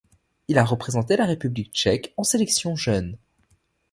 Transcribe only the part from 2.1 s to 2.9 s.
en sélection